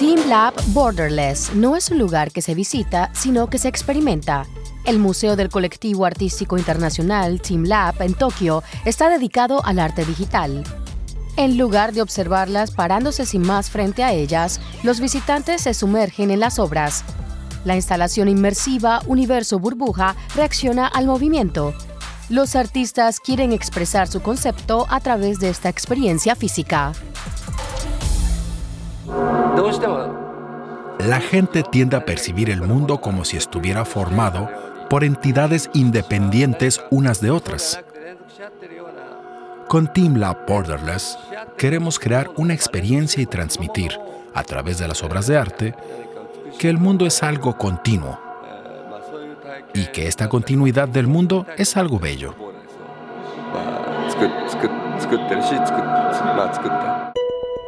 Team 0.00 0.30
Lab 0.30 0.54
Borderless 0.68 1.54
no 1.54 1.76
es 1.76 1.90
un 1.90 1.98
lugar 1.98 2.32
que 2.32 2.40
se 2.40 2.54
visita, 2.54 3.10
sino 3.12 3.50
que 3.50 3.58
se 3.58 3.68
experimenta. 3.68 4.46
El 4.86 4.98
Museo 4.98 5.36
del 5.36 5.50
Colectivo 5.50 6.06
Artístico 6.06 6.56
Internacional 6.56 7.42
Team 7.42 7.64
Lab 7.64 8.00
en 8.00 8.14
Tokio 8.14 8.62
está 8.86 9.10
dedicado 9.10 9.62
al 9.62 9.78
arte 9.78 10.06
digital. 10.06 10.64
En 11.36 11.58
lugar 11.58 11.92
de 11.92 12.00
observarlas 12.00 12.70
parándose 12.70 13.26
sin 13.26 13.42
más 13.42 13.68
frente 13.68 14.02
a 14.02 14.14
ellas, 14.14 14.62
los 14.82 15.00
visitantes 15.00 15.60
se 15.60 15.74
sumergen 15.74 16.30
en 16.30 16.40
las 16.40 16.58
obras. 16.58 17.04
La 17.66 17.76
instalación 17.76 18.30
inmersiva 18.30 19.02
Universo 19.06 19.58
Burbuja 19.58 20.16
reacciona 20.34 20.86
al 20.86 21.04
movimiento. 21.04 21.74
Los 22.30 22.56
artistas 22.56 23.20
quieren 23.20 23.52
expresar 23.52 24.08
su 24.08 24.22
concepto 24.22 24.86
a 24.88 25.00
través 25.00 25.40
de 25.40 25.50
esta 25.50 25.68
experiencia 25.68 26.34
física. 26.36 26.94
La 31.06 31.20
gente 31.20 31.62
tiende 31.62 31.96
a 31.96 32.04
percibir 32.04 32.50
el 32.50 32.62
mundo 32.62 33.00
como 33.00 33.24
si 33.24 33.36
estuviera 33.36 33.84
formado 33.84 34.48
por 34.88 35.04
entidades 35.04 35.70
independientes 35.74 36.80
unas 36.90 37.20
de 37.20 37.30
otras. 37.30 37.82
Con 39.68 39.92
Team 39.92 40.16
Lab 40.16 40.46
Borderless 40.46 41.18
queremos 41.56 41.98
crear 41.98 42.30
una 42.36 42.54
experiencia 42.54 43.22
y 43.22 43.26
transmitir, 43.26 43.92
a 44.34 44.42
través 44.42 44.78
de 44.78 44.88
las 44.88 45.02
obras 45.02 45.26
de 45.26 45.36
arte, 45.36 45.74
que 46.58 46.68
el 46.68 46.78
mundo 46.78 47.06
es 47.06 47.22
algo 47.22 47.56
continuo 47.56 48.18
y 49.74 49.86
que 49.86 50.06
esta 50.06 50.28
continuidad 50.28 50.88
del 50.88 51.06
mundo 51.06 51.46
es 51.56 51.76
algo 51.76 51.98
bello. 51.98 52.34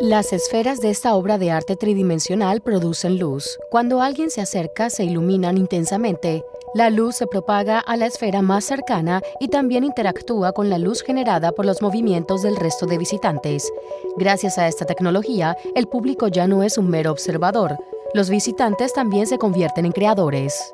Las 0.00 0.32
esferas 0.32 0.80
de 0.80 0.90
esta 0.90 1.16
obra 1.16 1.38
de 1.38 1.50
arte 1.50 1.74
tridimensional 1.74 2.60
producen 2.60 3.18
luz. 3.18 3.58
Cuando 3.68 4.00
alguien 4.00 4.30
se 4.30 4.40
acerca, 4.40 4.90
se 4.90 5.02
iluminan 5.02 5.58
intensamente. 5.58 6.44
La 6.72 6.88
luz 6.88 7.16
se 7.16 7.26
propaga 7.26 7.80
a 7.80 7.96
la 7.96 8.06
esfera 8.06 8.40
más 8.40 8.64
cercana 8.64 9.22
y 9.40 9.48
también 9.48 9.82
interactúa 9.82 10.52
con 10.52 10.70
la 10.70 10.78
luz 10.78 11.02
generada 11.02 11.50
por 11.50 11.66
los 11.66 11.82
movimientos 11.82 12.42
del 12.42 12.54
resto 12.54 12.86
de 12.86 12.96
visitantes. 12.96 13.72
Gracias 14.16 14.56
a 14.56 14.68
esta 14.68 14.84
tecnología, 14.84 15.56
el 15.74 15.88
público 15.88 16.28
ya 16.28 16.46
no 16.46 16.62
es 16.62 16.78
un 16.78 16.88
mero 16.88 17.10
observador. 17.10 17.76
Los 18.14 18.30
visitantes 18.30 18.92
también 18.92 19.26
se 19.26 19.36
convierten 19.36 19.84
en 19.84 19.92
creadores. 19.92 20.72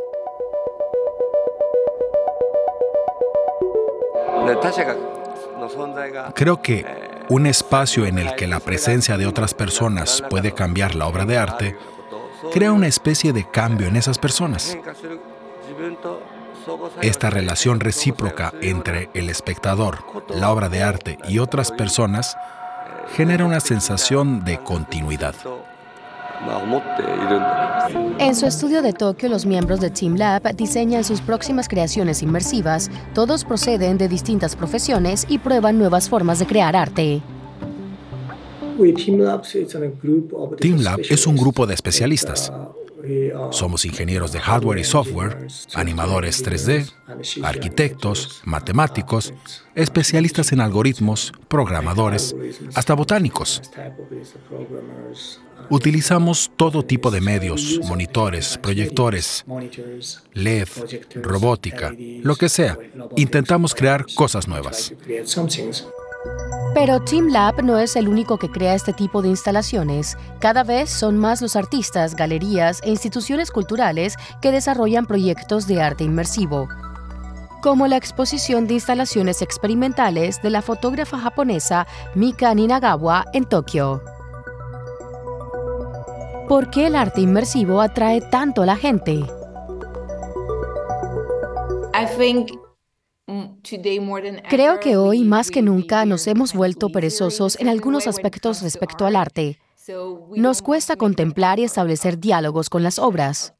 Creo 6.34 6.61
que 6.61 7.13
un 7.28 7.47
espacio 7.47 8.06
en 8.06 8.19
el 8.19 8.34
que 8.34 8.47
la 8.47 8.61
presencia 8.61 9.17
de 9.17 9.27
otras 9.27 9.55
personas 9.55 10.22
puede 10.28 10.53
cambiar 10.53 10.94
la 10.94 11.06
obra 11.06 11.25
de 11.25 11.39
arte 11.39 11.77
crea 12.53 12.72
una 12.72 12.86
especie 12.86 13.33
de 13.33 13.48
cambio 13.50 13.89
en 13.89 13.97
esas 13.97 14.19
personas. 14.19 14.77
Esta 17.03 17.31
relación 17.31 17.81
recíproca 17.81 18.53
entre 18.61 19.11
el 19.14 19.28
espectador, 19.28 19.98
la 20.28 20.50
obra 20.50 20.69
de 20.69 20.83
arte 20.83 21.19
y 21.28 21.39
otras 21.39 21.70
personas 21.70 22.36
genera 23.14 23.44
una 23.44 23.61
sensación 23.61 24.44
de 24.44 24.59
continuidad. 24.59 25.34
En 28.18 28.34
su 28.34 28.46
estudio 28.46 28.82
de 28.82 28.92
Tokio, 28.92 29.28
los 29.28 29.46
miembros 29.46 29.80
de 29.80 29.90
Team 29.90 30.16
Lab 30.16 30.54
diseñan 30.54 31.04
sus 31.04 31.20
próximas 31.20 31.68
creaciones 31.68 32.22
inmersivas. 32.22 32.91
Todos 33.14 33.44
proceden 33.44 33.98
de 33.98 34.08
distintas 34.08 34.56
profesiones 34.56 35.26
y 35.28 35.38
prueban 35.38 35.78
nuevas 35.78 36.08
formas 36.08 36.38
de 36.38 36.46
crear 36.46 36.76
arte. 36.76 37.22
Team 40.60 40.78
Lab 40.80 41.00
es 41.00 41.26
un 41.26 41.36
grupo 41.36 41.66
de 41.66 41.74
especialistas. 41.74 42.52
Somos 43.50 43.84
ingenieros 43.84 44.33
de 44.33 44.41
hardware 44.41 44.78
y 44.78 44.84
software, 44.84 45.47
animadores 45.74 46.44
3D, 46.44 46.91
arquitectos, 47.42 48.41
matemáticos, 48.44 49.34
especialistas 49.75 50.53
en 50.53 50.60
algoritmos, 50.60 51.32
programadores, 51.48 52.34
hasta 52.75 52.94
botánicos. 52.94 53.62
Utilizamos 55.70 56.50
todo 56.56 56.84
tipo 56.84 57.10
de 57.10 57.20
medios, 57.20 57.81
monitores, 57.84 58.59
proyectores, 58.59 59.44
LED, 60.34 60.69
robótica, 61.16 61.94
lo 62.22 62.36
que 62.36 62.48
sea. 62.48 62.78
Intentamos 63.16 63.75
crear 63.75 64.04
cosas 64.15 64.47
nuevas. 64.47 64.92
Pero 66.74 67.00
Team 67.00 67.28
Lab 67.28 67.62
no 67.62 67.78
es 67.78 67.94
el 67.94 68.08
único 68.08 68.36
que 68.36 68.50
crea 68.50 68.74
este 68.74 68.92
tipo 68.92 69.22
de 69.22 69.28
instalaciones. 69.28 70.18
Cada 70.40 70.64
vez 70.64 70.90
son 70.90 71.16
más 71.16 71.40
los 71.40 71.54
artistas, 71.54 72.16
galerías 72.16 72.80
e 72.82 72.90
instituciones 72.90 73.52
culturales 73.52 74.16
que 74.42 74.50
desarrollan 74.50 75.06
proyectos 75.06 75.68
de 75.68 75.80
arte 75.80 76.02
inmersivo, 76.02 76.68
como 77.62 77.86
la 77.86 77.96
exposición 77.96 78.66
de 78.66 78.74
instalaciones 78.74 79.40
experimentales 79.40 80.42
de 80.42 80.50
la 80.50 80.62
fotógrafa 80.62 81.16
japonesa 81.16 81.86
Mika 82.16 82.52
Ninagawa 82.52 83.24
en 83.32 83.44
Tokio. 83.44 84.02
¿Por 86.48 86.70
qué 86.70 86.88
el 86.88 86.96
arte 86.96 87.20
inmersivo 87.20 87.80
atrae 87.80 88.20
tanto 88.20 88.62
a 88.62 88.66
la 88.66 88.76
gente? 88.76 89.24
Creo 94.48 94.80
que 94.80 94.97
hoy 94.97 95.25
más 95.25 95.50
que 95.50 95.62
nunca 95.62 96.04
nos 96.04 96.26
hemos 96.26 96.52
vuelto 96.54 96.91
perezosos 96.91 97.58
en 97.60 97.69
algunos 97.69 98.06
aspectos 98.06 98.62
respecto 98.62 99.06
al 99.06 99.16
arte. 99.16 99.58
Nos 100.34 100.62
cuesta 100.62 100.97
contemplar 100.97 101.58
y 101.58 101.64
establecer 101.64 102.19
diálogos 102.19 102.70
con 102.70 102.82
las 102.82 102.98
obras. 102.98 103.54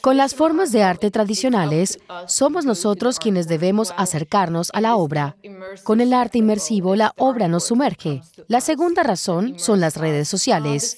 Con 0.00 0.16
las 0.16 0.34
formas 0.34 0.72
de 0.72 0.82
arte 0.82 1.10
tradicionales, 1.10 1.98
somos 2.26 2.64
nosotros 2.64 3.18
quienes 3.18 3.46
debemos 3.46 3.92
acercarnos 3.96 4.70
a 4.72 4.80
la 4.80 4.96
obra. 4.96 5.36
Con 5.84 6.00
el 6.00 6.14
arte 6.14 6.38
inmersivo, 6.38 6.96
la 6.96 7.12
obra 7.18 7.46
nos 7.46 7.64
sumerge. 7.64 8.22
La 8.48 8.60
segunda 8.60 9.02
razón 9.02 9.58
son 9.58 9.80
las 9.80 9.96
redes 9.96 10.28
sociales. 10.28 10.96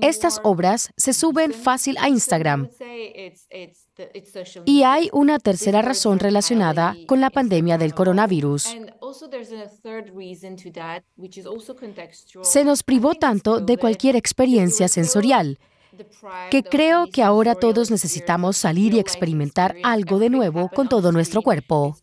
Estas 0.00 0.40
obras 0.42 0.90
se 0.96 1.12
suben 1.12 1.52
fácil 1.52 1.96
a 1.98 2.08
Instagram. 2.08 2.68
Y 4.64 4.82
hay 4.82 5.08
una 5.12 5.38
tercera 5.38 5.82
razón 5.82 6.18
relacionada 6.18 6.94
con 7.06 7.20
la 7.20 7.30
pandemia 7.30 7.78
del 7.78 7.94
coronavirus. 7.94 8.76
Se 12.42 12.64
nos 12.64 12.82
privó 12.82 13.14
tanto 13.14 13.60
de 13.60 13.76
cualquier 13.76 14.16
experiencia 14.16 14.88
sensorial 14.88 15.58
que 16.50 16.62
creo 16.62 17.06
que 17.06 17.22
ahora 17.22 17.54
todos 17.54 17.90
necesitamos 17.90 18.56
salir 18.56 18.94
y 18.94 18.98
experimentar 18.98 19.76
algo 19.82 20.18
de 20.18 20.30
nuevo 20.30 20.68
con 20.68 20.88
todo 20.88 21.12
nuestro 21.12 21.42
cuerpo. 21.42 21.96